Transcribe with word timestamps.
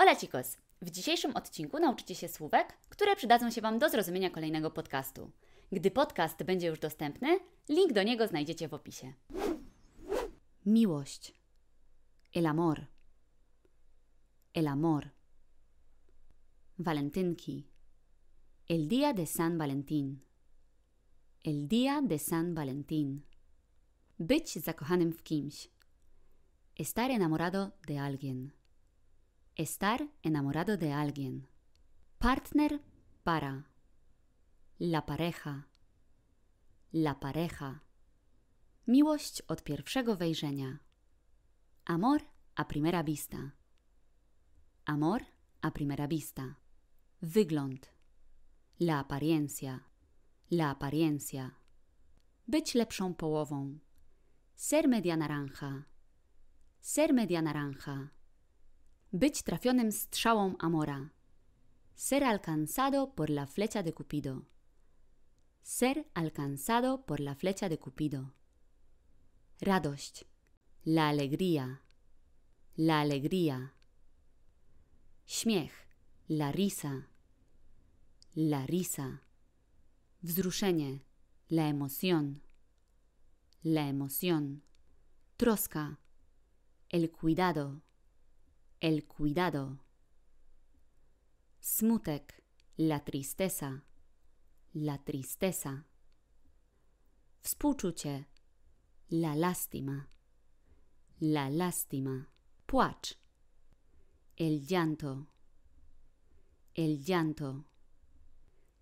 Hola 0.00 0.16
chicos! 0.16 0.56
W 0.82 0.90
dzisiejszym 0.90 1.36
odcinku 1.36 1.78
nauczycie 1.78 2.14
się 2.14 2.28
słówek, 2.28 2.78
które 2.88 3.16
przydadzą 3.16 3.50
się 3.50 3.60
Wam 3.60 3.78
do 3.78 3.88
zrozumienia 3.88 4.30
kolejnego 4.30 4.70
podcastu. 4.70 5.30
Gdy 5.72 5.90
podcast 5.90 6.42
będzie 6.42 6.66
już 6.66 6.78
dostępny, 6.78 7.40
link 7.68 7.92
do 7.92 8.02
niego 8.02 8.26
znajdziecie 8.26 8.68
w 8.68 8.74
opisie. 8.74 9.12
Miłość. 10.66 11.34
El 12.34 12.46
amor. 12.46 12.86
El 14.54 14.68
amor. 14.68 15.08
Walentynki. 16.78 17.66
El 18.68 18.88
día 18.88 19.14
de 19.14 19.26
San 19.26 19.58
Valentín. 19.58 20.20
El 21.44 21.68
día 21.68 22.02
de 22.02 22.18
San 22.18 22.54
Valentín. 22.54 23.20
Być 24.18 24.58
zakochanym 24.58 25.12
w 25.12 25.22
kimś. 25.22 25.68
Estar 26.78 27.10
enamorado 27.10 27.70
de 27.86 28.00
alguien. 28.00 28.59
Estar 29.56 30.08
enamorado 30.22 30.76
de 30.76 30.92
alguien. 30.92 31.46
Partner 32.18 32.80
para. 33.24 33.64
La 34.78 35.06
pareja. 35.06 35.68
La 36.92 37.14
pareja. 37.14 37.80
Miłość 38.86 39.42
od 39.42 39.62
pierwszego 39.62 40.16
wejrzenia. 40.16 40.78
Amor 41.84 42.20
a 42.54 42.64
primera 42.64 43.02
vista. 43.02 43.52
Amor 44.84 45.22
a 45.60 45.70
primera 45.70 46.08
vista. 46.08 46.54
Wygląd. 47.22 47.90
La 48.80 48.98
apariencia. 48.98 49.80
La 50.50 50.70
apariencia. 50.70 51.50
Być 52.48 52.74
lepszą 52.74 53.14
połową. 53.14 53.78
Ser 54.56 54.88
media 54.88 55.16
naranja. 55.16 55.84
Ser 56.80 57.12
media 57.14 57.42
naranja. 57.42 58.19
Być 59.12 59.42
trafionym 59.42 59.92
strzałą 59.92 60.54
Amora. 60.58 61.10
Ser 61.94 62.24
alcanzado 62.24 63.06
por 63.06 63.30
la 63.30 63.46
flecha 63.46 63.82
de 63.82 63.92
Cupido. 63.92 64.42
Ser 65.62 66.04
alcanzado 66.14 66.98
por 66.98 67.20
la 67.20 67.34
flecha 67.34 67.68
de 67.68 67.76
Cupido. 67.78 68.30
Radość. 69.60 70.24
La 70.86 71.08
alegría. 71.08 71.80
La 72.78 73.00
alegría. 73.00 73.72
Śmiech. 75.26 75.72
La 76.28 76.52
risa. 76.52 77.08
La 78.36 78.64
risa. 78.66 79.22
Wzruszenie. 80.22 81.00
La 81.48 81.68
emoción. 81.68 82.42
La 83.64 83.88
emoción. 83.88 84.62
Troska. 85.36 85.98
El 86.88 87.10
cuidado. 87.10 87.82
El 88.82 89.04
cuidado. 89.04 89.78
Smutek. 91.60 92.42
La 92.78 93.04
tristeza. 93.04 93.82
La 94.72 94.96
tristeza. 94.96 95.84
Współczucie. 97.42 98.24
La 99.10 99.34
lástima. 99.34 100.08
La 101.20 101.50
lástima. 101.50 102.28
Płacz. 102.66 103.18
El 104.38 104.66
llanto. 104.66 105.26
El 106.74 107.04
llanto. 107.04 107.64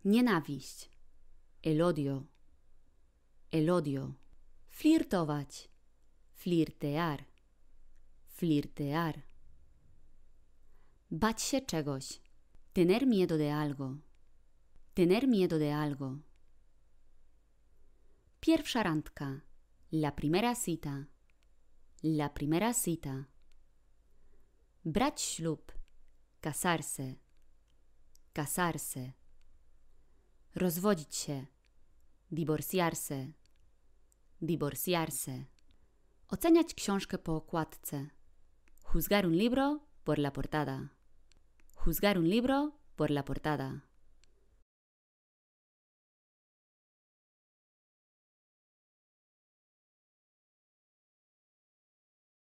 Nienawiść. 0.04 0.88
El 1.64 1.82
odio. 1.82 2.28
El 3.50 3.68
odio. 3.68 4.14
Flirtować. 4.68 5.68
Flirtear. 6.34 7.26
Flirtear. 8.28 9.27
Bać 11.10 11.42
się 11.42 11.60
czegoś. 11.60 12.20
Tener 12.72 13.06
miedo 13.06 13.38
de 13.38 13.54
algo. 13.54 13.96
Tener 14.94 15.28
miedo 15.28 15.58
de 15.58 15.76
algo. 15.76 16.16
Pierwsza 18.40 18.82
randka. 18.82 19.40
La 19.92 20.12
primera 20.12 20.54
cita. 20.54 21.04
La 22.04 22.28
primera 22.28 22.74
cita. 22.74 23.24
Brać 24.84 25.20
ślub. 25.20 25.72
Casarse. 26.40 27.14
Casarse. 28.32 29.12
Rozwodzić 30.54 31.16
się. 31.16 31.46
Divorciarse. 32.30 33.32
Divorciarse. 34.42 35.44
Oceniać 36.28 36.74
książkę 36.74 37.18
po 37.18 37.36
okładce. 37.36 38.06
Juzgar 38.94 39.26
un 39.26 39.34
libro 39.34 39.80
por 40.04 40.18
la 40.18 40.30
portada. 40.30 40.97
Juzgar 41.88 42.18
un 42.18 42.28
libro 42.28 42.74
por 42.96 43.10
la 43.10 43.24
portada. 43.24 43.87